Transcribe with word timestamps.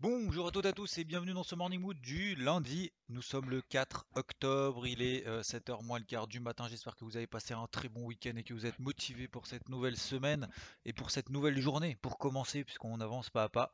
Bonjour 0.00 0.46
à 0.46 0.50
toutes 0.52 0.64
et 0.64 0.68
à 0.68 0.72
tous 0.72 0.98
et 0.98 1.04
bienvenue 1.04 1.32
dans 1.32 1.42
ce 1.42 1.56
Morning 1.56 1.80
Mood 1.80 2.00
du 2.00 2.36
lundi. 2.36 2.92
Nous 3.08 3.20
sommes 3.20 3.50
le 3.50 3.60
4 3.62 4.06
octobre, 4.14 4.86
il 4.86 5.02
est 5.02 5.26
7h 5.42 5.84
moins 5.84 5.98
le 5.98 6.04
quart 6.04 6.28
du 6.28 6.38
matin. 6.38 6.68
J'espère 6.68 6.94
que 6.94 7.04
vous 7.04 7.16
avez 7.16 7.26
passé 7.26 7.52
un 7.52 7.66
très 7.66 7.88
bon 7.88 8.04
week-end 8.04 8.36
et 8.36 8.44
que 8.44 8.54
vous 8.54 8.64
êtes 8.64 8.78
motivés 8.78 9.26
pour 9.26 9.48
cette 9.48 9.68
nouvelle 9.68 9.96
semaine 9.96 10.48
et 10.84 10.92
pour 10.92 11.10
cette 11.10 11.30
nouvelle 11.30 11.60
journée, 11.60 11.96
pour 12.00 12.16
commencer, 12.16 12.62
puisqu'on 12.62 13.00
avance 13.00 13.28
pas 13.28 13.42
à 13.42 13.48
pas. 13.48 13.72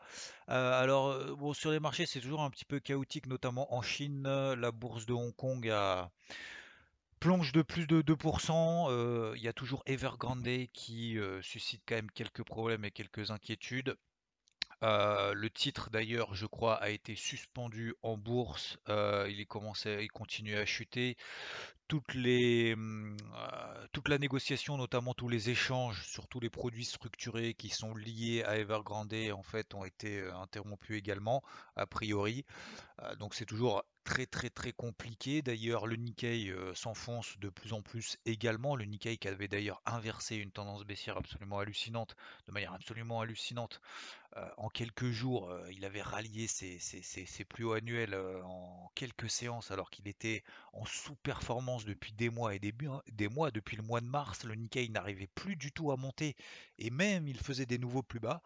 Euh, 0.49 0.73
alors, 0.81 1.09
euh, 1.09 1.53
sur 1.53 1.71
les 1.71 1.79
marchés, 1.79 2.07
c'est 2.07 2.21
toujours 2.21 2.41
un 2.41 2.49
petit 2.49 2.65
peu 2.65 2.81
chaotique, 2.81 3.27
notamment 3.27 3.75
en 3.75 3.83
Chine. 3.83 4.23
La 4.23 4.73
bourse 4.73 5.05
de 5.05 5.13
Hong 5.13 5.37
Kong 5.37 5.69
a 5.69 6.11
plonge 7.21 7.53
de 7.53 7.63
plus 7.63 7.87
de 7.87 8.01
2%. 8.01 8.87
Euh, 8.89 9.35
Il 9.37 9.43
y 9.43 9.49
a 9.49 9.53
toujours 9.53 9.83
Evergrande 9.85 10.69
qui 10.73 11.19
euh, 11.19 11.43
suscite 11.43 11.83
quand 11.87 11.95
même 11.95 12.11
quelques 12.11 12.45
problèmes 12.45 12.85
et 12.87 12.91
quelques 12.91 13.31
inquiétudes. 13.31 13.97
Le 14.83 15.49
titre 15.49 15.91
d'ailleurs, 15.91 16.35
je 16.35 16.47
crois, 16.47 16.75
a 16.75 16.91
été 16.91 17.15
suspendu 17.15 17.95
en 18.03 18.17
bourse. 18.17 18.79
Il 18.89 19.41
est 19.41 19.47
commencé, 19.47 19.99
il 20.03 20.11
continue 20.11 20.57
à 20.57 20.67
chuter. 20.67 21.17
Euh, 21.93 23.87
toute 23.93 24.09
la 24.09 24.19
négociation, 24.19 24.77
notamment 24.77 25.15
tous 25.15 25.29
les 25.29 25.51
échanges 25.51 26.03
sur 26.07 26.27
tous 26.29 26.41
les 26.41 26.51
produits 26.51 26.85
structurés 26.85 27.55
qui 27.55 27.69
sont 27.69 27.95
liés 27.95 28.43
à 28.45 28.57
Evergrande, 28.57 29.15
en 29.33 29.43
fait, 29.43 29.75
ont 29.75 29.85
été 29.85 30.23
interrompus 30.31 30.97
également, 30.97 31.43
a 31.77 31.87
priori. 31.87 32.45
Donc 33.19 33.35
c'est 33.35 33.45
toujours 33.45 33.85
très 34.05 34.27
très 34.27 34.51
très 34.51 34.73
compliqué. 34.73 35.43
D'ailleurs, 35.43 35.87
le 35.87 35.97
Nikkei 35.97 36.51
euh, 36.51 36.75
s'enfonce 36.75 37.39
de 37.39 37.49
plus 37.49 37.73
en 37.73 37.83
plus 37.83 38.19
également. 38.27 38.77
Le 38.77 38.85
Nikkei 38.85 39.17
qui 39.19 39.29
avait 39.29 39.49
d'ailleurs 39.49 39.83
inversé 39.87 40.37
une 40.37 40.51
tendance 40.53 40.85
baissière 40.85 41.17
absolument 41.17 41.59
hallucinante, 41.59 42.15
de 42.47 42.53
manière 42.53 42.73
absolument 42.75 43.21
hallucinante. 43.21 43.81
Euh, 44.37 44.49
en 44.59 44.69
quelques 44.69 45.11
jours, 45.11 45.51
euh, 45.51 45.67
il 45.73 45.85
avait 45.85 46.03
rallié 46.03 46.47
ses, 46.47 46.79
ses- 46.79 47.03
ses- 47.03 47.45
plus 47.45 47.65
hauts 47.65 47.73
annuels 47.75 48.15
en 48.45 48.91
quelques 48.95 49.31
séances 49.31 49.71
alors 49.71 49.91
qu'il 49.91 50.09
était 50.09 50.45
en 50.73 50.85
sous-performance 50.85 51.85
depuis 51.85 52.13
des 52.13 52.31
mois 52.31 52.55
et 52.55 52.59
des, 52.59 52.73
bu- 52.73 52.89
des 53.13 53.29
mois. 53.29 53.51
Depuis 53.51 53.77
le 53.77 53.83
mois 53.83 54.01
de 54.01 54.07
mars, 54.07 54.45
le 54.45 54.55
Nikkei 54.55 54.89
n'arrivait 54.91 55.29
plus 55.35 55.57
du 55.57 55.73
tout 55.73 55.93
à 55.93 55.97
monter 55.97 56.37
et 56.79 56.91
même 56.91 57.29
il 57.29 57.39
faisait 57.39 57.67
des 57.67 57.79
nouveaux 57.79 58.03
plus 58.03 58.21
bas, 58.21 58.43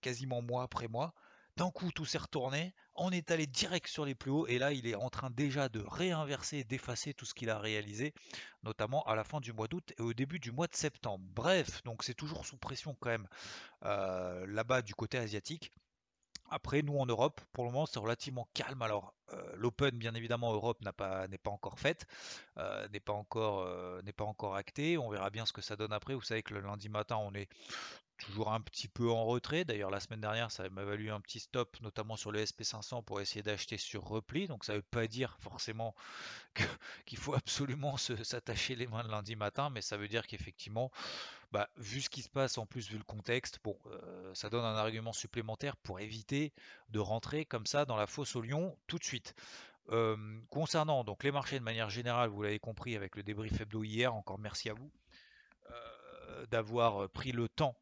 quasiment 0.00 0.42
mois 0.42 0.62
après 0.64 0.88
mois. 0.88 1.14
D'un 1.56 1.70
coup, 1.70 1.90
tout 1.90 2.04
s'est 2.04 2.18
retourné. 2.18 2.74
On 2.94 3.10
est 3.10 3.30
allé 3.30 3.46
direct 3.46 3.88
sur 3.88 4.04
les 4.04 4.14
plus 4.14 4.30
hauts 4.30 4.46
et 4.46 4.58
là, 4.58 4.72
il 4.72 4.86
est 4.86 4.94
en 4.94 5.08
train 5.08 5.30
déjà 5.30 5.70
de 5.70 5.80
réinverser, 5.80 6.64
d'effacer 6.64 7.14
tout 7.14 7.24
ce 7.24 7.32
qu'il 7.32 7.48
a 7.48 7.58
réalisé, 7.58 8.12
notamment 8.62 9.02
à 9.04 9.14
la 9.14 9.24
fin 9.24 9.40
du 9.40 9.54
mois 9.54 9.66
d'août 9.66 9.94
et 9.98 10.02
au 10.02 10.12
début 10.12 10.38
du 10.38 10.52
mois 10.52 10.66
de 10.66 10.76
septembre. 10.76 11.24
Bref, 11.30 11.82
donc 11.84 12.04
c'est 12.04 12.14
toujours 12.14 12.44
sous 12.44 12.58
pression 12.58 12.94
quand 13.00 13.08
même 13.08 13.28
euh, 13.84 14.46
là-bas 14.46 14.82
du 14.82 14.94
côté 14.94 15.16
asiatique. 15.16 15.72
Après, 16.50 16.82
nous 16.82 16.98
en 16.98 17.06
Europe, 17.06 17.40
pour 17.52 17.64
le 17.64 17.70
moment, 17.70 17.86
c'est 17.86 17.98
relativement 17.98 18.48
calme. 18.52 18.82
Alors, 18.82 19.15
euh, 19.32 19.56
l'Open, 19.56 19.96
bien 19.98 20.14
évidemment, 20.14 20.52
Europe 20.52 20.80
n'a 20.82 20.92
pas, 20.92 21.26
n'est 21.28 21.38
pas 21.38 21.50
encore 21.50 21.78
faite, 21.78 22.06
euh, 22.58 22.86
n'est 22.88 23.00
pas 23.00 23.12
encore, 23.12 23.60
euh, 23.60 24.00
n'est 24.02 24.12
pas 24.12 24.24
encore 24.24 24.56
actée. 24.56 24.98
On 24.98 25.10
verra 25.10 25.30
bien 25.30 25.46
ce 25.46 25.52
que 25.52 25.62
ça 25.62 25.76
donne 25.76 25.92
après. 25.92 26.14
Vous 26.14 26.22
savez 26.22 26.42
que 26.42 26.54
le 26.54 26.60
lundi 26.60 26.88
matin, 26.88 27.16
on 27.16 27.34
est 27.34 27.48
toujours 28.18 28.52
un 28.52 28.60
petit 28.60 28.88
peu 28.88 29.10
en 29.10 29.24
retrait. 29.24 29.64
D'ailleurs, 29.64 29.90
la 29.90 30.00
semaine 30.00 30.20
dernière, 30.20 30.50
ça 30.50 30.68
m'a 30.70 30.84
valu 30.84 31.10
un 31.10 31.20
petit 31.20 31.40
stop, 31.40 31.76
notamment 31.80 32.16
sur 32.16 32.32
le 32.32 32.42
SP500 32.42 33.04
pour 33.04 33.20
essayer 33.20 33.42
d'acheter 33.42 33.76
sur 33.76 34.04
repli. 34.04 34.46
Donc, 34.46 34.64
ça 34.64 34.72
ne 34.72 34.78
veut 34.78 34.84
pas 34.90 35.06
dire 35.06 35.36
forcément 35.40 35.94
qu'il 37.06 37.18
faut 37.18 37.34
absolument 37.34 37.96
s'attacher 37.96 38.76
les 38.76 38.86
mains 38.86 39.02
le 39.02 39.10
lundi 39.10 39.36
matin, 39.36 39.70
mais 39.70 39.82
ça 39.82 39.96
veut 39.96 40.08
dire 40.08 40.26
qu'effectivement, 40.26 40.90
bah, 41.52 41.68
vu 41.76 42.00
ce 42.00 42.10
qui 42.10 42.22
se 42.22 42.28
passe, 42.28 42.58
en 42.58 42.66
plus, 42.66 42.88
vu 42.88 42.98
le 42.98 43.04
contexte, 43.04 43.60
bon, 43.62 43.78
euh, 43.86 44.34
ça 44.34 44.50
donne 44.50 44.64
un 44.64 44.76
argument 44.76 45.12
supplémentaire 45.12 45.76
pour 45.76 46.00
éviter 46.00 46.52
de 46.90 46.98
rentrer 46.98 47.44
comme 47.44 47.66
ça 47.66 47.84
dans 47.84 47.96
la 47.96 48.06
fosse 48.06 48.36
au 48.36 48.40
lion 48.40 48.76
tout 48.86 48.98
de 48.98 49.04
suite. 49.04 49.15
Concernant 50.50 51.04
donc 51.04 51.22
les 51.22 51.30
marchés 51.30 51.58
de 51.58 51.64
manière 51.64 51.90
générale, 51.90 52.28
vous 52.28 52.42
l'avez 52.42 52.58
compris 52.58 52.96
avec 52.96 53.14
le 53.14 53.22
débrief 53.22 53.60
hebdo 53.60 53.84
hier, 53.84 54.14
encore 54.14 54.38
merci 54.38 54.68
à 54.68 54.74
vous 54.74 54.90
d'avoir 56.50 57.08
pris 57.10 57.32
le 57.32 57.48
temps 57.48 57.76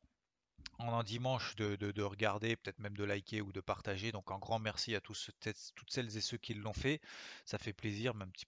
en 0.79 0.93
un 0.99 1.03
dimanche 1.05 1.55
de, 1.57 1.77
de- 1.77 1.93
de 1.93 2.03
regarder, 2.03 2.57
peut-être 2.57 2.79
même 2.79 2.97
de 2.97 3.05
liker 3.05 3.41
ou 3.43 3.53
de 3.53 3.61
partager. 3.61 4.13
Donc 4.13 4.31
un 4.31 4.39
grand 4.39 4.59
merci 4.59 4.95
à 4.95 5.01
tous, 5.01 5.31
toutes 5.75 5.91
celles 5.91 6.17
et 6.17 6.21
ceux 6.21 6.37
qui 6.39 6.55
l'ont 6.55 6.73
fait. 6.73 7.01
Ça 7.45 7.59
fait 7.59 7.73
plaisir, 7.73 8.15
même 8.15 8.31
petit 8.33 8.47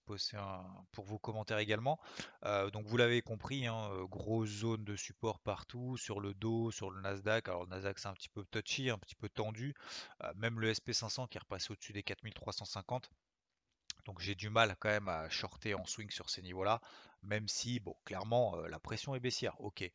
pour 0.93 1.05
vos 1.05 1.19
commentaires 1.19 1.59
également. 1.59 1.99
Euh, 2.45 2.71
donc 2.71 2.87
vous 2.87 2.97
l'avez 2.97 3.23
compris, 3.23 3.67
hein, 3.67 3.89
euh, 3.93 4.07
grosse 4.07 4.49
zone 4.51 4.85
de 4.85 4.97
support 4.97 5.41
partout, 5.41 5.97
sur 5.97 6.21
le 6.21 6.35
dos, 6.35 6.71
sur 6.71 6.91
le 6.91 7.01
Nasdaq. 7.01 7.49
Alors 7.49 7.65
le 7.65 7.71
Nasdaq 7.71 7.99
c'est 7.99 8.09
un 8.09 8.15
petit 8.15 8.29
peu 8.29 8.45
touchy, 8.51 8.91
un 8.91 8.99
petit 8.99 9.15
peu 9.15 9.29
tendu. 9.29 9.75
Euh, 10.25 10.33
même 10.37 10.61
le 10.61 10.71
SP500 10.71 11.29
qui 11.29 11.39
est 11.39 11.41
repassé 11.41 11.73
au-dessus 11.73 11.93
des 11.93 12.03
4350. 12.03 13.11
Donc 14.05 14.21
j'ai 14.21 14.35
du 14.35 14.51
mal 14.51 14.77
quand 14.79 14.89
même 14.89 15.09
à 15.09 15.29
shorter 15.29 15.75
en 15.75 15.85
swing 15.85 16.11
sur 16.11 16.31
ces 16.31 16.43
niveaux-là, 16.43 16.81
même 17.23 17.49
si, 17.49 17.81
bon, 17.81 17.95
clairement, 18.05 18.57
euh, 18.57 18.69
la 18.69 18.79
pression 18.79 19.15
est 19.15 19.21
baissière. 19.21 19.61
Ok. 19.61 19.91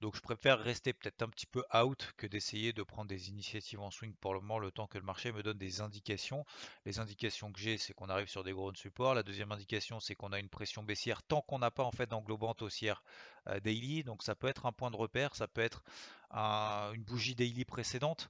Donc 0.00 0.16
je 0.16 0.20
préfère 0.20 0.58
rester 0.58 0.92
peut-être 0.92 1.22
un 1.22 1.28
petit 1.28 1.46
peu 1.46 1.64
out 1.74 2.12
que 2.16 2.26
d'essayer 2.26 2.72
de 2.72 2.82
prendre 2.82 3.08
des 3.08 3.28
initiatives 3.28 3.80
en 3.80 3.90
swing 3.90 4.14
pour 4.20 4.34
le 4.34 4.40
moment, 4.40 4.58
le 4.58 4.70
temps 4.70 4.86
que 4.86 4.98
le 4.98 5.04
marché 5.04 5.32
me 5.32 5.42
donne 5.42 5.58
des 5.58 5.80
indications. 5.80 6.44
Les 6.84 6.98
indications 6.98 7.52
que 7.52 7.60
j'ai, 7.60 7.78
c'est 7.78 7.92
qu'on 7.94 8.08
arrive 8.08 8.28
sur 8.28 8.44
des 8.44 8.52
gros 8.52 8.74
supports. 8.74 9.14
La 9.14 9.22
deuxième 9.22 9.52
indication, 9.52 10.00
c'est 10.00 10.14
qu'on 10.14 10.32
a 10.32 10.38
une 10.38 10.48
pression 10.48 10.82
baissière 10.82 11.22
tant 11.22 11.42
qu'on 11.42 11.58
n'a 11.58 11.70
pas 11.70 11.84
en 11.84 11.92
fait 11.92 12.06
d'englobante 12.08 12.62
haussière 12.62 13.02
euh, 13.48 13.60
daily. 13.60 14.04
Donc 14.04 14.22
ça 14.22 14.34
peut 14.34 14.48
être 14.48 14.66
un 14.66 14.72
point 14.72 14.90
de 14.90 14.96
repère, 14.96 15.34
ça 15.36 15.48
peut 15.48 15.60
être 15.62 15.82
un- 16.30 16.92
une 16.92 17.02
bougie 17.04 17.34
daily 17.34 17.64
précédente 17.64 18.28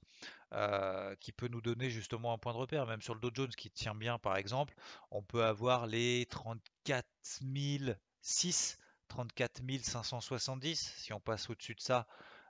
euh, 0.53 1.15
qui 1.19 1.31
peut 1.31 1.47
nous 1.47 1.61
donner 1.61 1.89
justement 1.89 2.33
un 2.33 2.37
point 2.37 2.53
de 2.53 2.57
repère. 2.57 2.85
Même 2.87 3.01
sur 3.01 3.13
le 3.13 3.19
Dow 3.21 3.29
Jones 3.33 3.49
qui 3.49 3.69
tient 3.69 3.95
bien 3.95 4.17
par 4.19 4.37
exemple, 4.37 4.73
on 5.11 5.21
peut 5.21 5.43
avoir 5.45 5.87
les 5.87 6.25
34 6.29 6.61
006 6.85 8.77
34 9.07 9.61
570. 9.83 10.93
Si 10.97 11.13
on 11.13 11.19
passe 11.19 11.49
au-dessus 11.49 11.75
de 11.75 11.81
ça, 11.81 12.07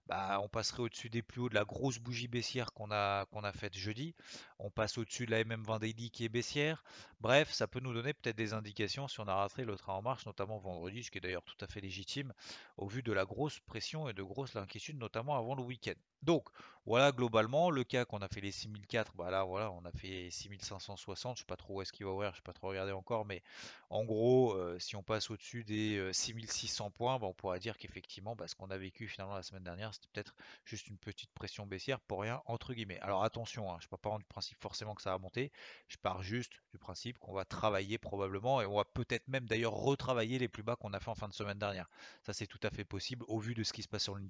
bah, 0.08 0.40
on 0.42 0.50
passerait 0.50 0.82
au-dessus 0.82 1.10
des 1.10 1.22
plus 1.22 1.42
hauts 1.42 1.50
de 1.50 1.56
la 1.56 1.66
grosse 1.66 2.00
bougie 2.00 2.28
baissière 2.28 2.74
qu'on 2.74 2.92
a, 2.92 3.26
qu'on 3.28 3.44
a 3.44 3.52
faite 3.54 3.78
jeudi. 3.78 4.16
On 4.58 4.72
passe 4.72 4.98
au-dessus 4.98 5.26
de 5.26 5.32
la 5.32 5.44
MM20 5.44 5.80
Daily 5.80 6.10
qui 6.10 6.26
est 6.26 6.30
baissière. 6.30 6.84
Bref, 7.22 7.52
ça 7.52 7.68
peut 7.68 7.82
nous 7.82 7.94
donner 7.94 8.14
peut-être 8.14 8.38
des 8.38 8.54
indications 8.54 9.10
si 9.10 9.20
on 9.20 9.28
a 9.28 9.36
raté 9.36 9.66
le 9.66 9.76
train 9.76 9.94
en 9.94 10.02
marche, 10.02 10.26
notamment 10.26 10.58
vendredi, 10.58 11.04
ce 11.04 11.12
qui 11.12 11.18
est 11.18 11.22
d'ailleurs 11.22 11.44
tout 11.44 11.58
à 11.60 11.68
fait 11.68 11.82
légitime 11.82 12.34
au 12.78 12.88
vu 12.88 13.04
de 13.04 13.12
la 13.12 13.26
grosse 13.26 13.60
pression 13.60 14.08
et 14.08 14.14
de 14.14 14.24
grosse 14.24 14.56
inquiétude, 14.56 14.98
notamment 14.98 15.38
avant 15.38 15.54
le 15.56 15.64
week-end. 15.64 15.96
Donc, 16.24 16.48
voilà 16.86 17.12
globalement 17.12 17.72
le 17.72 17.84
cas 17.84 18.04
qu'on 18.06 18.20
a 18.20 18.28
fait 18.28 18.42
les 18.42 18.52
6004, 18.52 19.14
bah 19.16 19.32
là 19.32 19.44
voilà, 19.44 19.72
on 19.72 19.84
a 19.86 19.92
fait 19.92 20.30
6560, 20.32 21.38
je 21.38 21.42
sais 21.42 21.46
pas 21.46 21.56
trop 21.56 21.76
où 21.76 21.82
est-ce 21.82 21.94
qu'il 21.94 22.06
va 22.06 22.12
ouvrir, 22.12 22.32
je 22.32 22.38
sais 22.38 22.42
pas 22.42 22.54
trop 22.54 22.68
regarder 22.70 22.92
encore, 22.92 23.26
mais 23.26 23.42
en 23.90 24.04
gros, 24.04 24.54
euh, 24.54 24.78
si 24.80 24.96
on 24.96 25.04
passe 25.04 25.30
au-dessus 25.30 25.64
des 25.64 25.98
euh, 25.98 26.14
6600 26.14 26.92
points, 26.92 27.20
bah, 27.20 27.28
on 27.28 27.34
pourra 27.34 27.60
dire 27.60 27.78
qu'effectivement, 27.78 28.36
bah, 28.36 28.48
ce 28.48 28.56
qu'on 28.56 28.70
a 28.70 28.78
vécu 28.78 29.08
finalement 29.08 29.36
la 29.36 29.44
semaine 29.44 29.64
dernière, 29.64 29.94
c'était 29.94 30.08
peut-être 30.12 30.36
juste 30.66 30.88
une 30.88 30.98
petite 30.98 31.32
pression 31.32 31.66
baissière 31.66 32.00
pour 32.02 32.22
rien, 32.22 32.42
entre 32.46 32.74
guillemets. 32.74 33.00
Alors 33.00 33.24
attention, 33.24 33.72
hein, 33.72 33.78
je 33.80 33.86
ne 33.86 33.90
pars 33.90 34.00
pas 34.00 34.18
du 34.18 34.26
principe 34.26 34.60
forcément 34.62 34.96
que 34.96 35.02
ça 35.02 35.12
va 35.12 35.18
monter, 35.20 35.52
je 35.88 35.98
pars 35.98 36.22
juste 36.22 36.62
du 36.72 36.80
principe 36.80 37.09
qu'on 37.18 37.34
va 37.34 37.46
travailler 37.46 37.98
probablement, 37.98 38.62
et 38.62 38.66
on 38.66 38.76
va 38.76 38.86
peut-être 38.86 39.28
même 39.28 39.48
d'ailleurs 39.48 39.74
retravailler 39.74 40.38
les 40.38 40.48
plus 40.48 40.64
bas 40.64 40.76
qu'on 40.76 40.94
a 40.94 41.00
fait 41.00 41.10
en 41.10 41.16
fin 41.16 41.28
de 41.28 41.34
semaine 41.34 41.58
dernière. 41.58 41.90
Ça 42.24 42.34
c'est 42.34 42.48
tout 42.48 42.60
à 42.62 42.70
fait 42.70 42.86
possible 42.86 43.26
au 43.28 43.40
vu 43.40 43.56
de 43.56 43.64
ce 43.64 43.74
qui 43.74 43.82
se 43.82 43.88
passe 43.88 44.04
sur 44.04 44.16
le 44.16 44.22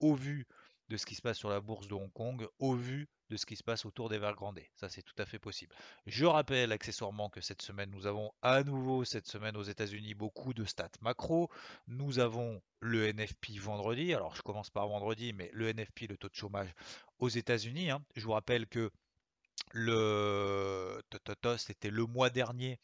au 0.00 0.14
vu 0.14 0.46
de 0.88 0.96
ce 0.96 1.06
qui 1.06 1.14
se 1.14 1.22
passe 1.22 1.38
sur 1.38 1.48
la 1.48 1.60
bourse 1.60 1.88
de 1.88 1.94
Hong 1.94 2.12
Kong, 2.12 2.46
au 2.58 2.74
vu 2.74 3.08
de 3.28 3.36
ce 3.36 3.44
qui 3.44 3.56
se 3.56 3.64
passe 3.64 3.84
autour 3.84 4.08
d'Evergrande. 4.08 4.60
Ça, 4.76 4.88
c'est 4.88 5.02
tout 5.02 5.14
à 5.18 5.26
fait 5.26 5.38
possible. 5.38 5.74
Je 6.06 6.24
rappelle 6.24 6.70
accessoirement 6.70 7.28
que 7.28 7.40
cette 7.40 7.62
semaine, 7.62 7.90
nous 7.90 8.06
avons 8.06 8.30
à 8.42 8.62
nouveau, 8.62 9.04
cette 9.04 9.26
semaine 9.26 9.56
aux 9.56 9.64
États-Unis, 9.64 10.14
beaucoup 10.14 10.54
de 10.54 10.64
stats 10.64 10.88
macro. 11.00 11.50
Nous 11.88 12.20
avons 12.20 12.62
le 12.80 13.08
NFP 13.08 13.58
vendredi. 13.58 14.14
Alors, 14.14 14.36
je 14.36 14.42
commence 14.42 14.70
par 14.70 14.86
vendredi, 14.86 15.32
mais 15.32 15.50
le 15.52 15.68
NFP, 15.68 16.06
le 16.08 16.16
taux 16.16 16.28
de 16.28 16.34
chômage 16.34 16.72
aux 17.18 17.28
États-Unis. 17.28 17.90
hein. 17.90 18.04
Je 18.14 18.24
vous 18.24 18.32
rappelle 18.32 18.68
que 18.68 18.90
le 19.72 21.00
c'était 21.58 21.90
le 21.90 22.06
mois 22.06 22.30
dernier. 22.30 22.78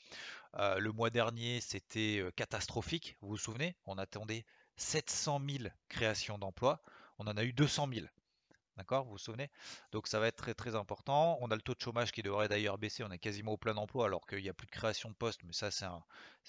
Euh, 0.57 0.79
le 0.79 0.93
mois 0.93 1.11
dernier, 1.11 1.61
c'était 1.61 2.19
euh, 2.21 2.31
catastrophique. 2.33 3.17
Vous 3.21 3.29
vous 3.31 3.39
souvenez? 3.39 3.75
On 3.87 3.97
attendait 3.99 4.45
700 4.77 5.41
000 5.49 5.65
créations 5.89 6.39
d'emplois. 6.39 6.83
on 7.19 7.27
en 7.27 7.37
a 7.37 7.45
eu 7.45 7.53
200 7.53 7.89
000. 7.93 8.07
D'accord? 8.77 9.05
Vous 9.05 9.13
vous 9.13 9.19
souvenez? 9.19 9.51
Donc 9.93 10.09
ça 10.09 10.19
va 10.19 10.29
être 10.29 10.37
très 10.37 10.55
très 10.55 10.75
important. 10.75 11.39
On 11.41 11.51
a 11.51 11.55
le 11.55 11.63
taux 11.63 11.75
de 11.75 11.81
chômage 11.81 12.11
qui 12.13 12.23
devrait 12.23 12.49
d'ailleurs 12.49 12.79
baisser. 12.79 13.05
On 13.05 13.11
est 13.11 13.19
quasiment 13.19 13.53
au 13.53 13.57
plein 13.57 13.77
emploi 13.77 14.07
alors 14.07 14.27
qu'il 14.27 14.43
n'y 14.43 14.49
a 14.49 14.55
plus 14.55 14.67
de 14.67 14.73
création 14.73 15.11
de 15.11 15.15
postes. 15.15 15.43
Mais 15.45 15.53
ça, 15.53 15.71
c'est 15.71 15.85
un, 15.85 16.03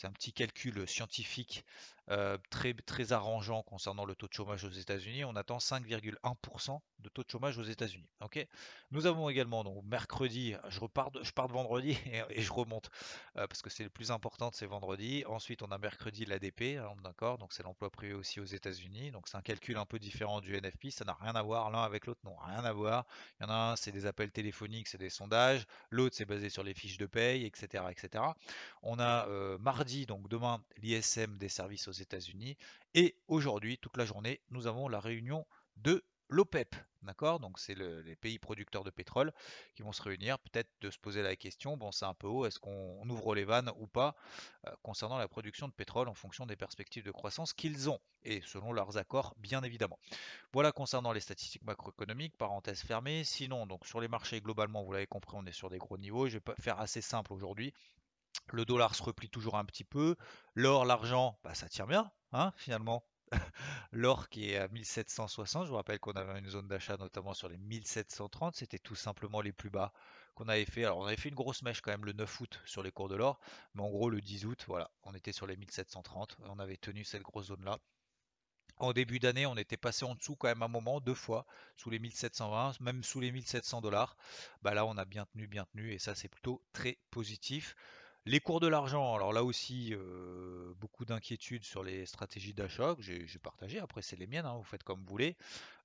un, 0.03 0.11
petit 0.11 0.33
calcul 0.33 0.87
scientifique 0.87 1.63
euh, 2.09 2.37
très, 2.49 2.73
très 2.73 3.13
arrangeant 3.13 3.63
concernant 3.63 4.03
le 4.03 4.13
taux 4.13 4.27
de 4.27 4.33
chômage 4.33 4.65
aux 4.65 4.69
États-Unis. 4.69 5.23
On 5.23 5.37
attend 5.37 5.59
5,1% 5.59 6.79
de 6.99 7.09
taux 7.09 7.23
de 7.23 7.29
chômage 7.29 7.57
aux 7.57 7.63
États-Unis. 7.63 8.09
Nous 8.91 9.05
avons 9.05 9.29
également 9.29 9.63
donc 9.63 9.83
mercredi, 9.85 10.53
je 10.67 10.79
repars 10.79 11.11
de, 11.11 11.23
je 11.23 11.31
pars 11.31 11.47
de 11.47 11.53
vendredi 11.53 11.97
et, 12.29 12.41
je 12.41 12.51
remonte 12.51 12.89
euh, 13.37 13.47
parce 13.47 13.61
que 13.61 13.69
c'est 13.69 13.83
le 13.83 13.89
plus 13.89 14.11
important, 14.11 14.51
c'est 14.53 14.65
vendredi. 14.65 15.23
Ensuite, 15.27 15.61
on 15.61 15.71
a 15.71 15.77
mercredi 15.77 16.25
l'ADP, 16.25 16.77
hein, 16.77 16.93
Donc 17.39 17.53
c'est 17.53 17.63
l'emploi 17.63 17.89
privé 17.89 18.13
aussi 18.13 18.41
aux 18.41 18.45
États-Unis. 18.45 19.11
Donc 19.11 19.29
c'est 19.29 19.37
un 19.37 19.41
calcul 19.41 19.77
un 19.77 19.85
peu 19.85 19.97
différent 19.97 20.41
du 20.41 20.59
NFP. 20.59 20.89
Ça 20.89 21.05
n'a 21.05 21.13
rien 21.13 21.35
à 21.35 21.41
voir 21.41 21.71
l'un 21.71 21.83
avec 21.83 22.05
l'autre, 22.05 22.21
non, 22.25 22.35
rien 22.35 22.65
à 22.65 22.73
voir. 22.73 23.05
Il 23.39 23.43
y 23.43 23.45
en 23.45 23.49
a 23.49 23.71
un, 23.71 23.75
c'est 23.77 23.91
des 23.93 24.05
appels 24.05 24.31
téléphoniques, 24.31 24.89
c'est 24.89 24.97
des 24.97 25.09
sondages. 25.09 25.65
L'autre, 25.89 26.15
c'est 26.17 26.25
basé 26.25 26.49
sur 26.49 26.63
les 26.63 26.73
fiches 26.73 26.97
de 26.97 27.05
paye, 27.05 27.45
etc., 27.45 27.85
etc. 27.91 28.23
On 28.81 28.99
a 28.99 29.27
euh, 29.27 29.57
mardi, 29.83 30.05
donc 30.05 30.29
demain, 30.29 30.63
l'ISM 30.77 31.37
des 31.37 31.49
services 31.49 31.89
aux 31.89 31.91
États-Unis. 31.91 32.55
Et 32.93 33.17
aujourd'hui, 33.27 33.77
toute 33.79 33.97
la 33.97 34.05
journée, 34.05 34.39
nous 34.49 34.65
avons 34.65 34.87
la 34.87 35.01
réunion 35.01 35.45
de 35.75 36.01
l'OPEP. 36.29 36.73
D'accord? 37.01 37.41
Donc 37.41 37.59
c'est 37.59 37.75
les 37.75 38.15
pays 38.15 38.39
producteurs 38.39 38.85
de 38.85 38.89
pétrole 38.89 39.33
qui 39.75 39.81
vont 39.81 39.91
se 39.91 40.01
réunir, 40.01 40.39
peut-être 40.39 40.69
de 40.79 40.89
se 40.89 40.97
poser 40.97 41.21
la 41.21 41.35
question, 41.35 41.75
bon 41.75 41.91
c'est 41.91 42.05
un 42.05 42.13
peu 42.13 42.27
haut, 42.27 42.45
est-ce 42.45 42.59
qu'on 42.59 43.09
ouvre 43.09 43.35
les 43.35 43.43
vannes 43.43 43.69
ou 43.77 43.87
pas 43.87 44.15
euh, 44.67 44.71
concernant 44.83 45.17
la 45.17 45.27
production 45.27 45.67
de 45.67 45.73
pétrole 45.73 46.07
en 46.07 46.13
fonction 46.13 46.45
des 46.45 46.55
perspectives 46.55 47.03
de 47.03 47.11
croissance 47.11 47.51
qu'ils 47.51 47.89
ont 47.89 47.99
et 48.23 48.39
selon 48.45 48.71
leurs 48.71 48.95
accords 48.95 49.35
bien 49.37 49.63
évidemment. 49.63 49.99
Voilà 50.53 50.71
concernant 50.71 51.11
les 51.11 51.19
statistiques 51.19 51.65
macroéconomiques, 51.65 52.37
parenthèse 52.37 52.81
fermée. 52.83 53.25
Sinon, 53.25 53.67
donc 53.67 53.85
sur 53.85 53.99
les 53.99 54.07
marchés 54.07 54.39
globalement, 54.39 54.81
vous 54.81 54.93
l'avez 54.93 55.07
compris, 55.07 55.35
on 55.37 55.45
est 55.45 55.51
sur 55.51 55.69
des 55.69 55.79
gros 55.79 55.97
niveaux. 55.97 56.29
Je 56.29 56.37
vais 56.37 56.53
faire 56.57 56.79
assez 56.79 57.01
simple 57.01 57.33
aujourd'hui. 57.33 57.73
Le 58.51 58.65
dollar 58.65 58.95
se 58.95 59.03
replie 59.03 59.29
toujours 59.29 59.57
un 59.57 59.65
petit 59.65 59.83
peu. 59.83 60.15
L'or, 60.55 60.85
l'argent, 60.85 61.39
bah, 61.43 61.53
ça 61.53 61.69
tient 61.69 61.87
bien, 61.87 62.11
hein, 62.31 62.53
finalement. 62.57 63.05
L'or 63.91 64.29
qui 64.29 64.51
est 64.51 64.57
à 64.57 64.67
1760, 64.67 65.65
je 65.65 65.69
vous 65.69 65.75
rappelle 65.75 65.99
qu'on 65.99 66.11
avait 66.13 66.39
une 66.39 66.49
zone 66.49 66.67
d'achat 66.67 66.97
notamment 66.97 67.33
sur 67.33 67.49
les 67.49 67.57
1730, 67.57 68.55
c'était 68.55 68.79
tout 68.79 68.95
simplement 68.95 69.41
les 69.41 69.51
plus 69.51 69.69
bas 69.69 69.91
qu'on 70.35 70.47
avait 70.47 70.65
fait. 70.65 70.85
Alors 70.85 70.99
on 70.99 71.05
avait 71.05 71.15
fait 71.15 71.29
une 71.29 71.35
grosse 71.35 71.63
mèche 71.63 71.81
quand 71.81 71.91
même 71.91 72.05
le 72.05 72.13
9 72.13 72.41
août 72.41 72.61
sur 72.65 72.83
les 72.83 72.91
cours 72.91 73.09
de 73.09 73.15
l'or, 73.15 73.39
mais 73.73 73.81
en 73.81 73.89
gros 73.89 74.09
le 74.09 74.21
10 74.21 74.45
août, 74.45 74.63
voilà, 74.67 74.91
on 75.03 75.13
était 75.15 75.31
sur 75.31 75.47
les 75.47 75.57
1730, 75.57 76.37
on 76.45 76.59
avait 76.59 76.77
tenu 76.77 77.03
cette 77.03 77.23
grosse 77.23 77.47
zone 77.47 77.63
là. 77.63 77.79
En 78.77 78.91
début 78.91 79.19
d'année, 79.19 79.45
on 79.45 79.55
était 79.55 79.77
passé 79.77 80.03
en 80.03 80.15
dessous 80.15 80.35
quand 80.35 80.47
même 80.47 80.63
un 80.63 80.67
moment, 80.67 80.99
deux 80.99 81.13
fois, 81.13 81.45
sous 81.77 81.91
les 81.91 81.99
1720, 81.99 82.79
même 82.81 83.03
sous 83.03 83.19
les 83.19 83.31
1700 83.31 83.81
dollars. 83.81 84.17
Bah 84.63 84.73
là, 84.73 84.85
on 84.85 84.97
a 84.97 85.05
bien 85.05 85.25
tenu, 85.27 85.47
bien 85.47 85.65
tenu, 85.65 85.93
et 85.93 85.99
ça, 85.99 86.15
c'est 86.15 86.27
plutôt 86.27 86.63
très 86.73 86.97
positif. 87.11 87.75
Les 88.25 88.39
cours 88.39 88.61
de 88.61 88.67
l'argent, 88.67 89.15
alors 89.15 89.33
là 89.33 89.43
aussi, 89.43 89.93
beaucoup 90.79 91.03
d'inquiétudes 91.03 91.65
sur 91.65 91.83
les 91.83 92.05
stratégies 92.05 92.53
d'achat 92.53 92.95
que 92.95 93.01
j'ai 93.01 93.39
partagées. 93.39 93.79
Après, 93.79 94.01
c'est 94.01 94.15
les 94.15 94.27
miennes, 94.27 94.45
hein, 94.45 94.55
vous 94.55 94.63
faites 94.63 94.83
comme 94.83 95.01
vous 95.01 95.09
voulez. 95.09 95.35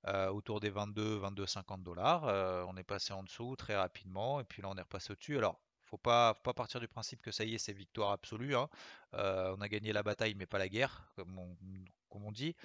Autour 0.07 0.61
des 0.61 0.69
22, 0.69 1.17
22, 1.17 1.45
50 1.45 1.83
dollars. 1.83 2.23
On 2.69 2.77
est 2.77 2.83
passé 2.83 3.11
en 3.11 3.23
dessous 3.23 3.57
très 3.57 3.75
rapidement, 3.75 4.39
et 4.39 4.45
puis 4.45 4.61
là, 4.61 4.69
on 4.69 4.77
est 4.77 4.81
repassé 4.81 5.11
au-dessus. 5.11 5.37
Alors, 5.37 5.59
faut 5.83 5.97
pas, 5.97 6.33
faut 6.35 6.43
pas 6.43 6.53
partir 6.53 6.79
du 6.79 6.87
principe 6.87 7.21
que 7.21 7.31
ça 7.31 7.43
y 7.43 7.55
est, 7.55 7.57
c'est 7.57 7.73
victoire 7.73 8.11
absolue. 8.11 8.55
Hein. 8.55 8.69
on 9.11 9.59
a 9.59 9.67
gagné 9.67 9.91
la 9.91 10.03
bataille, 10.03 10.35
mais 10.35 10.45
pas 10.45 10.59
la 10.59 10.69
guerre, 10.69 11.11
comme 11.17 11.37
on, 11.37 12.31
dit. 12.31 12.55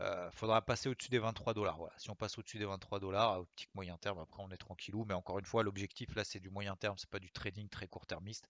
Il 0.00 0.30
faudra 0.32 0.60
passer 0.60 0.88
au-dessus 0.88 1.10
des 1.10 1.20
23 1.20 1.54
dollars. 1.54 1.78
Voilà. 1.78 1.94
Si 1.98 2.10
on 2.10 2.16
passe 2.16 2.36
au-dessus 2.36 2.58
des 2.58 2.64
23 2.64 2.98
dollars, 2.98 3.30
à 3.30 3.40
optique 3.40 3.70
moyen 3.76 3.96
terme, 3.96 4.18
après 4.18 4.42
on 4.42 4.50
est 4.50 4.56
tranquillou. 4.56 5.04
Mais 5.04 5.14
encore 5.14 5.38
une 5.38 5.44
fois, 5.44 5.62
l'objectif 5.62 6.16
là, 6.16 6.24
c'est 6.24 6.40
du 6.40 6.50
moyen 6.50 6.74
terme, 6.74 6.98
c'est 6.98 7.10
pas 7.10 7.20
du 7.20 7.30
trading 7.30 7.68
très 7.68 7.86
court 7.86 8.06
termiste. 8.06 8.48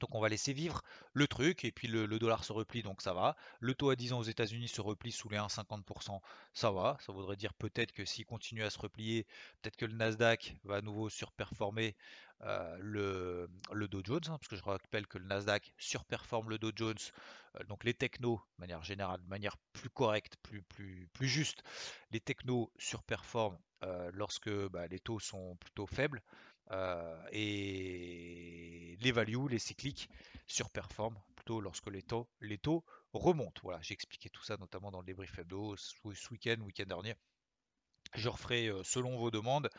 Donc 0.00 0.14
on 0.14 0.20
va 0.20 0.28
laisser 0.28 0.52
vivre 0.52 0.82
le 1.12 1.28
truc 1.28 1.64
et 1.64 1.72
puis 1.72 1.88
le, 1.88 2.06
dollar 2.18 2.44
se 2.44 2.52
replie 2.52 2.82
donc 2.82 3.02
ça 3.02 3.14
va. 3.14 3.36
Le 3.60 3.74
taux 3.74 3.90
à 3.90 3.96
10 3.96 4.12
ans 4.14 4.18
aux 4.18 4.24
États-Unis 4.24 4.68
se 4.68 4.80
replie 4.80 5.12
sous 5.12 5.28
les 5.28 5.36
1,50%, 5.36 6.20
ça 6.52 6.70
va. 6.70 6.96
Ça 7.00 7.12
voudrait 7.12 7.36
dire 7.36 7.54
peut-être 7.54 7.92
que 7.92 8.04
s'il 8.04 8.24
continue 8.24 8.64
à 8.64 8.70
se 8.70 8.78
replier, 8.78 9.26
peut-être 9.60 9.76
que 9.76 9.86
le 9.86 9.94
Nasdaq 9.94 10.56
va 10.64 10.76
à 10.76 10.80
nouveau 10.80 11.08
surperformer 11.08 11.94
euh, 12.42 12.76
le, 12.80 13.50
le, 13.72 13.86
Dow 13.86 14.00
Jones, 14.02 14.20
hein, 14.28 14.38
parce 14.38 14.48
que 14.48 14.56
je 14.56 14.62
rappelle 14.62 15.06
que 15.06 15.18
le 15.18 15.26
Nasdaq 15.26 15.74
surperforme 15.76 16.48
le 16.48 16.58
Dow 16.58 16.72
Jones, 16.74 16.96
euh, 17.56 17.64
donc 17.64 17.84
les 17.84 17.92
technos, 17.92 18.40
de 18.56 18.62
manière 18.62 18.82
générale, 18.82 19.20
de 19.20 19.28
manière 19.28 19.58
plus 19.74 19.90
correcte, 19.90 20.36
plus, 20.42 20.62
plus, 20.62 21.06
plus 21.12 21.28
juste, 21.28 21.62
les 22.12 22.20
technos 22.20 22.72
surperforment 22.78 23.58
euh, 23.82 24.10
lorsque 24.14 24.50
bah, 24.68 24.86
les 24.86 25.00
taux 25.00 25.18
sont 25.18 25.56
plutôt 25.56 25.86
faibles. 25.86 26.22
Euh, 26.70 27.16
et 27.32 28.96
les 29.00 29.12
values, 29.12 29.48
les 29.48 29.58
cycliques 29.58 30.08
surperforment 30.46 31.20
plutôt 31.34 31.60
lorsque 31.60 31.88
les 31.88 32.02
taux, 32.02 32.28
les 32.40 32.58
taux 32.58 32.84
remontent. 33.12 33.60
Voilà, 33.62 33.80
j'ai 33.82 33.94
expliqué 33.94 34.30
tout 34.30 34.42
ça 34.42 34.56
notamment 34.56 34.90
dans 34.90 35.00
le 35.00 35.06
débrief 35.06 35.38
hebdo 35.38 35.76
ce, 35.76 35.94
week-end, 36.30 36.56
week-end 36.62 36.86
dernier. 36.86 37.14
Je 38.14 38.28
referai, 38.28 38.66
euh, 38.68 38.82
selon 38.82 39.16
vos 39.16 39.30
demandes, 39.30 39.70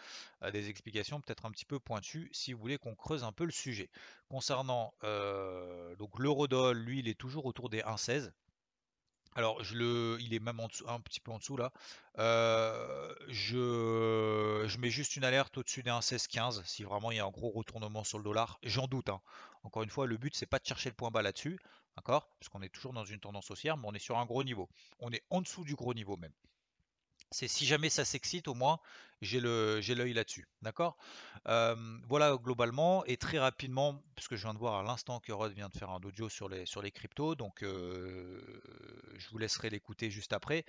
euh, 0.43 0.51
des 0.51 0.69
explications 0.69 1.19
peut-être 1.19 1.45
un 1.45 1.51
petit 1.51 1.65
peu 1.65 1.79
pointues 1.79 2.29
si 2.31 2.53
vous 2.53 2.59
voulez 2.59 2.77
qu'on 2.77 2.95
creuse 2.95 3.23
un 3.23 3.31
peu 3.31 3.45
le 3.45 3.51
sujet. 3.51 3.89
Concernant 4.29 4.93
donc 5.97 6.19
l'eurodoll, 6.19 6.77
lui, 6.77 6.99
il 6.99 7.07
est 7.07 7.19
toujours 7.19 7.45
autour 7.45 7.69
des 7.69 7.81
1,16. 7.81 8.31
Alors, 9.35 9.61
il 9.61 10.33
est 10.33 10.39
même 10.39 10.59
un 10.59 10.99
petit 10.99 11.19
peu 11.21 11.31
en 11.31 11.37
dessous 11.37 11.55
là. 11.55 11.71
Euh, 12.19 13.13
je, 13.29 14.77
mets 14.77 14.89
juste 14.89 15.15
une 15.15 15.23
alerte 15.23 15.57
au-dessus 15.57 15.83
des 15.83 15.89
1,1615 15.89 16.65
si 16.65 16.83
vraiment 16.83 17.11
il 17.11 17.17
y 17.17 17.19
a 17.19 17.25
un 17.25 17.29
gros 17.29 17.49
retournement 17.49 18.03
sur 18.03 18.17
le 18.17 18.23
dollar. 18.25 18.59
J'en 18.63 18.87
doute. 18.87 19.09
Hein. 19.09 19.21
Encore 19.63 19.83
une 19.83 19.89
fois, 19.89 20.05
le 20.05 20.17
but 20.17 20.35
c'est 20.35 20.45
pas 20.45 20.59
de 20.59 20.65
chercher 20.65 20.89
le 20.89 20.95
point 20.95 21.11
bas 21.11 21.21
là-dessus, 21.21 21.59
d'accord? 21.95 22.27
Parce 22.39 22.49
qu'on 22.49 22.61
est 22.61 22.69
toujours 22.69 22.93
dans 22.93 23.05
une 23.05 23.19
tendance 23.19 23.49
haussière, 23.51 23.77
mais 23.77 23.87
on 23.87 23.93
est 23.93 23.99
sur 23.99 24.17
un 24.17 24.25
gros 24.25 24.43
niveau. 24.43 24.67
On 24.99 25.11
est 25.11 25.23
en 25.29 25.41
dessous 25.41 25.63
du 25.63 25.75
gros 25.75 25.93
niveau 25.93 26.17
même 26.17 26.33
c'est 27.31 27.47
si 27.47 27.65
jamais 27.65 27.89
ça 27.89 28.05
s'excite, 28.05 28.47
au 28.47 28.53
moins 28.53 28.79
j'ai 29.21 29.39
l'œil 29.39 30.13
là-dessus. 30.13 30.47
D'accord? 30.61 30.97
Voilà 31.45 32.35
globalement. 32.37 33.05
Et 33.05 33.17
très 33.17 33.39
rapidement, 33.39 34.01
puisque 34.15 34.35
je 34.35 34.43
viens 34.43 34.53
de 34.53 34.59
voir 34.59 34.75
à 34.75 34.83
l'instant 34.83 35.19
que 35.19 35.31
Rod 35.31 35.53
vient 35.53 35.69
de 35.69 35.77
faire 35.77 35.91
un 35.91 35.99
audio 36.01 36.27
sur 36.27 36.49
les, 36.49 36.91
cryptos, 36.91 37.35
donc 37.35 37.59
je 37.61 39.29
vous 39.29 39.37
laisserai 39.37 39.69
l'écouter 39.69 40.09
juste 40.09 40.33
après, 40.33 40.65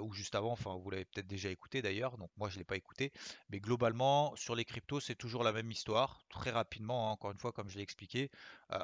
ou 0.00 0.12
juste 0.12 0.34
avant, 0.34 0.52
enfin 0.52 0.76
vous 0.76 0.90
l'avez 0.90 1.04
peut-être 1.04 1.26
déjà 1.26 1.50
écouté 1.50 1.82
d'ailleurs, 1.82 2.18
donc 2.18 2.30
moi 2.36 2.48
je 2.48 2.56
ne 2.56 2.60
l'ai 2.60 2.64
pas 2.64 2.76
écouté. 2.76 3.12
Mais 3.50 3.60
globalement, 3.60 4.34
sur 4.36 4.54
les 4.54 4.64
cryptos, 4.64 5.00
c'est 5.00 5.14
toujours 5.14 5.44
la 5.44 5.52
même 5.52 5.70
histoire. 5.70 6.24
Très 6.30 6.50
rapidement, 6.50 7.08
hein, 7.08 7.12
encore 7.12 7.30
une 7.30 7.38
fois, 7.38 7.52
comme 7.52 7.70
je 7.70 7.76
l'ai 7.76 7.82
expliqué, 7.82 8.30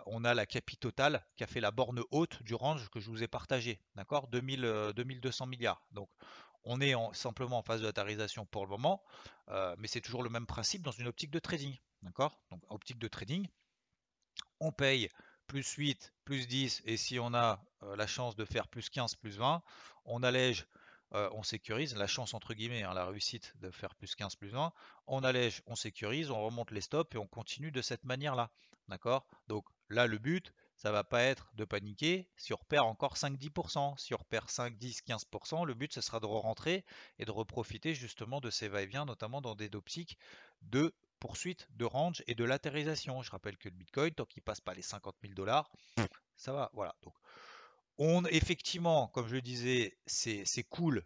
on 0.07 0.25
a 0.25 0.35
la 0.35 0.47
capi 0.47 0.77
totale 0.77 1.25
qui 1.37 1.43
a 1.43 1.49
fait 1.49 1.61
la 1.61 1.73
borne 1.73 2.00
haute 2.12 2.43
du 2.45 2.55
range 2.55 2.89
que 2.91 3.00
je 3.00 3.11
vous 3.11 3.25
ai 3.25 3.29
partagé. 3.29 3.81
D'accord? 3.97 4.29
2200 4.29 5.47
milliards. 5.47 5.83
Donc 5.91 6.09
on 6.64 6.81
est 6.81 6.95
simplement 7.14 7.59
en 7.59 7.62
phase 7.62 7.81
de 7.81 7.87
latérisation 7.87 8.47
pour 8.47 8.64
le 8.64 8.71
moment, 8.71 9.02
euh, 9.49 9.75
mais 9.79 9.88
c'est 9.88 10.00
toujours 10.00 10.23
le 10.23 10.31
même 10.31 10.47
principe 10.47 10.83
dans 10.83 10.90
une 10.90 11.07
optique 11.07 11.31
de 11.31 11.38
trading. 11.38 11.76
D'accord? 12.02 12.40
Donc, 12.50 12.62
optique 12.69 12.99
de 12.99 13.09
trading, 13.09 13.47
on 14.61 14.73
paye 14.73 15.09
plus 15.47 15.69
8, 15.73 16.12
plus 16.25 16.47
10, 16.47 16.83
et 16.85 16.97
si 16.97 17.19
on 17.19 17.35
a 17.35 17.62
euh, 17.83 17.97
la 17.97 18.07
chance 18.07 18.37
de 18.37 18.45
faire 18.45 18.69
plus 18.69 18.88
15, 18.88 19.17
plus 19.17 19.38
20, 19.38 19.62
on 20.05 20.23
allège, 20.23 20.67
euh, 21.14 21.29
on 21.33 21.43
sécurise, 21.43 21.97
la 21.97 22.07
chance 22.07 22.35
entre 22.35 22.55
guillemets, 22.55 22.85
hein, 22.85 22.95
la 22.95 23.07
réussite 23.07 23.52
de 23.57 23.71
faire 23.71 23.95
plus 23.97 24.14
15, 24.14 24.37
plus 24.37 24.50
20, 24.50 24.73
on 25.07 25.25
allège, 25.25 25.62
on 25.67 25.75
sécurise, 25.75 26.31
on 26.31 26.43
remonte 26.45 26.71
les 26.71 26.81
stops 26.81 27.14
et 27.14 27.19
on 27.19 27.26
continue 27.26 27.73
de 27.73 27.83
cette 27.83 28.05
manière-là. 28.05 28.50
D'accord? 28.88 29.26
Donc 29.49 29.67
là, 29.88 30.07
le 30.07 30.19
but, 30.19 30.52
ça 30.81 30.91
va 30.91 31.05
pas 31.05 31.23
être 31.23 31.53
de 31.57 31.67
paniquer 31.67 32.27
si 32.39 32.55
on 32.55 32.57
repère 32.57 32.87
encore 32.87 33.15
5-10%. 33.15 33.99
Si 33.99 34.15
on 34.15 34.17
repère 34.17 34.49
5, 34.49 34.79
10, 34.79 35.03
15%, 35.07 35.67
le 35.67 35.75
but 35.75 35.93
ce 35.93 36.01
sera 36.01 36.21
de 36.21 36.25
re-rentrer 36.25 36.87
et 37.19 37.27
de 37.27 37.31
reprofiter 37.31 37.95
justement 37.95 38.41
de 38.41 38.49
ces 38.49 38.67
va-et-vient, 38.67 39.05
notamment 39.05 39.43
dans 39.43 39.55
des 39.55 39.69
optiques 39.75 40.17
de 40.63 40.95
poursuite 41.19 41.69
de 41.73 41.85
range 41.85 42.23
et 42.29 42.35
de 42.35 42.45
latérisation. 42.45 43.23
Je 43.23 43.31
rappelle 43.31 43.59
que 43.59 43.69
le 43.69 43.75
Bitcoin, 43.75 44.15
tant 44.15 44.25
qu'il 44.25 44.43
passe 44.43 44.63
pas 44.63 44.73
les 44.73 44.81
50 44.81 45.17
000 45.21 45.35
dollars, 45.35 45.71
ça 46.35 46.55
va. 46.55 46.71
Voilà. 46.73 46.97
Donc, 47.03 47.13
on, 47.99 48.25
effectivement, 48.25 49.09
comme 49.09 49.29
je 49.29 49.35
le 49.35 49.43
disais, 49.43 49.99
c'est 50.07 50.65
cool 50.71 51.05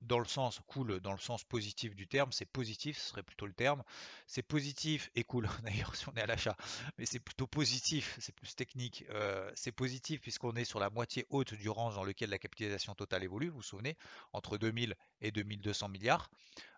dans 0.00 0.18
le 0.18 0.24
sens 0.24 0.60
cool, 0.66 1.00
dans 1.00 1.12
le 1.12 1.18
sens 1.18 1.44
positif 1.44 1.94
du 1.94 2.06
terme, 2.06 2.30
c'est 2.32 2.46
positif, 2.46 2.98
ce 2.98 3.08
serait 3.08 3.22
plutôt 3.22 3.46
le 3.46 3.52
terme. 3.52 3.82
C'est 4.26 4.42
positif 4.42 5.10
et 5.14 5.24
cool, 5.24 5.48
d'ailleurs, 5.64 5.94
si 5.96 6.08
on 6.08 6.14
est 6.14 6.20
à 6.20 6.26
l'achat, 6.26 6.56
mais 6.98 7.06
c'est 7.06 7.18
plutôt 7.18 7.46
positif, 7.46 8.16
c'est 8.20 8.34
plus 8.34 8.54
technique. 8.54 9.04
Euh, 9.10 9.50
c'est 9.54 9.72
positif 9.72 10.20
puisqu'on 10.20 10.54
est 10.54 10.64
sur 10.64 10.78
la 10.78 10.90
moitié 10.90 11.26
haute 11.30 11.54
du 11.54 11.68
range 11.68 11.94
dans 11.94 12.04
lequel 12.04 12.30
la 12.30 12.38
capitalisation 12.38 12.94
totale 12.94 13.24
évolue, 13.24 13.48
vous 13.48 13.56
vous 13.56 13.62
souvenez, 13.62 13.96
entre 14.32 14.58
2000 14.58 14.94
et 15.20 15.30
2200 15.30 15.88
milliards. 15.88 16.30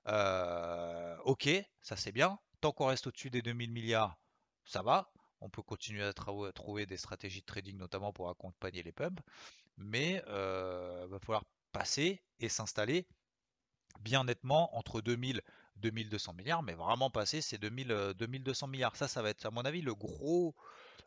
Euh, 0.06 1.16
ok, 1.24 1.48
ça 1.82 1.96
c'est 1.96 2.12
bien. 2.12 2.38
Tant 2.60 2.72
qu'on 2.72 2.86
reste 2.86 3.06
au-dessus 3.06 3.30
des 3.30 3.42
2000 3.42 3.70
milliards, 3.70 4.18
ça 4.64 4.82
va. 4.82 5.12
On 5.42 5.48
peut 5.48 5.62
continuer 5.62 6.04
à, 6.04 6.12
trouver 6.12 6.84
des 6.84 6.98
stratégies 6.98 7.40
de 7.40 7.46
trading, 7.46 7.76
notamment 7.78 8.12
pour 8.12 8.28
accompagner 8.28 8.82
les 8.82 8.92
pumps. 8.92 9.22
Mais 9.78 10.16
il 10.16 10.22
euh, 10.28 11.06
va 11.08 11.18
falloir 11.18 11.44
passer 11.72 12.22
et 12.38 12.48
s'installer 12.48 13.06
bien 14.00 14.24
nettement 14.24 14.76
entre 14.76 15.00
2000 15.00 15.42
2200 15.76 16.34
milliards, 16.34 16.62
mais 16.62 16.74
vraiment 16.74 17.08
passer 17.08 17.40
ces 17.40 17.56
2000, 17.56 18.12
2200 18.18 18.66
milliards. 18.66 18.96
Ça, 18.96 19.08
ça 19.08 19.22
va 19.22 19.30
être 19.30 19.46
à 19.46 19.50
mon 19.50 19.62
avis 19.62 19.80
le 19.80 19.94
gros, 19.94 20.54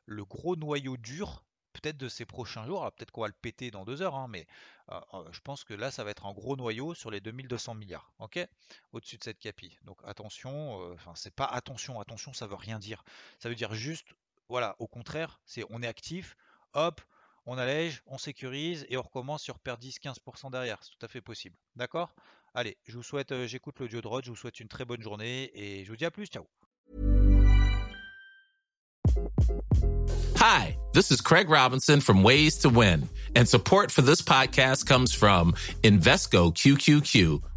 le 0.08 0.26
gros 0.26 0.56
noyau 0.56 0.98
dur 0.98 1.44
peut-être 1.74 1.98
de 1.98 2.08
ces 2.08 2.26
prochains 2.26 2.66
jours. 2.66 2.90
Peut-être 2.94 3.12
qu'on 3.12 3.22
va 3.22 3.28
le 3.28 3.34
péter 3.34 3.72
dans 3.72 3.84
deux 3.84 4.02
heures, 4.02 4.16
hein, 4.16 4.28
mais 4.30 4.48
euh, 4.92 5.00
euh, 5.14 5.24
je 5.32 5.40
pense 5.42 5.64
que 5.64 5.74
là, 5.74 5.92
ça 5.92 6.04
va 6.04 6.12
être 6.12 6.26
un 6.26 6.34
gros 6.34 6.56
noyau 6.56 6.94
sur 6.94 7.12
les 7.12 7.20
2200 7.20 7.74
milliards, 7.76 8.14
ok? 8.20 8.40
Au-dessus 8.94 9.18
de 9.18 9.24
cette 9.24 9.40
capi. 9.40 9.78
Donc 9.84 10.00
attention, 10.06 10.82
euh, 10.82 10.94
enfin 10.94 11.14
c'est 11.16 11.34
pas 11.36 11.46
attention, 11.46 12.00
attention, 12.00 12.32
ça 12.34 12.48
veut 12.48 12.56
rien 12.56 12.80
dire. 12.80 13.04
Ça 13.40 13.50
veut 13.50 13.56
dire 13.56 13.74
juste, 13.74 14.14
voilà, 14.50 14.76
au 14.80 14.88
contraire, 14.88 15.42
c'est 15.46 15.66
on 15.70 15.82
est 15.82 15.88
actif, 15.88 16.38
hop, 16.74 17.02
on 17.46 17.58
allège, 17.58 18.02
on 18.08 18.18
sécurise 18.18 18.86
et 18.90 18.98
on 18.98 19.02
recommence 19.02 19.44
sur 19.44 19.60
perdre 19.60 19.84
10-15% 19.84 20.52
derrière. 20.52 20.78
C'est 20.82 20.92
tout 20.98 21.06
à 21.06 21.08
fait 21.08 21.22
possible. 21.22 21.56
D'accord? 21.76 22.14
Allez, 22.54 22.78
je 22.86 22.96
vous 22.96 23.04
souhaite, 23.04 23.46
j'écoute 23.48 23.80
l'audio 23.80 24.02
de 24.02 24.08
Rod, 24.08 24.24
je 24.24 24.30
vous 24.30 24.36
souhaite 24.36 24.60
une 24.60 24.68
très 24.68 24.86
bonne 24.86 25.02
journée 25.02 25.52
et 25.56 25.84
je 25.84 25.90
vous 25.90 25.98
dis 25.98 26.06
à 26.06 26.12
plus, 26.12 26.28
ciao 26.28 26.46
Hi, 30.38 30.78
this 30.94 31.10
is 31.10 31.22
Craig 31.22 31.50
Robinson 31.50 32.02
from 32.02 32.22
Ways 32.22 32.58
to 32.60 32.70
Win, 32.70 33.08
and 33.36 33.48
support 33.48 33.92
for 33.92 34.02
this 34.02 34.22
podcast 34.22 34.86
comes 34.86 35.14
from 35.14 35.54
Invesco 35.84 36.54
QQQ, 36.54 37.42